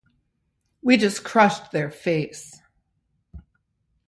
We 0.81 0.97
just 0.97 1.23
crushed 1.23 1.71
their 1.71 1.91
face! 1.91 2.59